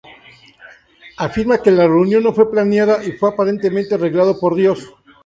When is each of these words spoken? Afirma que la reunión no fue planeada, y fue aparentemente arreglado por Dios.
Afirma 1.17 1.61
que 1.61 1.69
la 1.69 1.85
reunión 1.87 2.23
no 2.23 2.33
fue 2.33 2.49
planeada, 2.51 3.03
y 3.03 3.11
fue 3.11 3.29
aparentemente 3.29 3.93
arreglado 3.93 4.39
por 4.39 4.55
Dios. 4.55 4.91